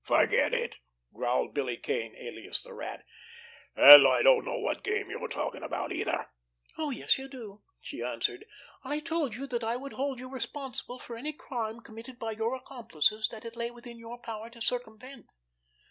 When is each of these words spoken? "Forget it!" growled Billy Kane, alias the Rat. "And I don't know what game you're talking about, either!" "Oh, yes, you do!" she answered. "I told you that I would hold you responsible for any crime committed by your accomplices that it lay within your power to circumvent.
"Forget 0.03 0.51
it!" 0.51 0.77
growled 1.13 1.53
Billy 1.53 1.77
Kane, 1.77 2.15
alias 2.17 2.63
the 2.63 2.73
Rat. 2.73 3.05
"And 3.75 4.03
I 4.07 4.23
don't 4.23 4.43
know 4.45 4.57
what 4.57 4.83
game 4.83 5.11
you're 5.11 5.27
talking 5.27 5.61
about, 5.61 5.91
either!" 5.91 6.25
"Oh, 6.75 6.89
yes, 6.89 7.19
you 7.19 7.27
do!" 7.27 7.61
she 7.81 8.01
answered. 8.01 8.43
"I 8.83 8.99
told 8.99 9.35
you 9.35 9.45
that 9.45 9.63
I 9.63 9.75
would 9.75 9.93
hold 9.93 10.17
you 10.17 10.27
responsible 10.27 10.97
for 10.97 11.15
any 11.15 11.33
crime 11.33 11.81
committed 11.81 12.17
by 12.17 12.31
your 12.31 12.55
accomplices 12.55 13.27
that 13.29 13.45
it 13.45 13.55
lay 13.55 13.69
within 13.69 13.99
your 13.99 14.17
power 14.17 14.49
to 14.49 14.59
circumvent. 14.59 15.27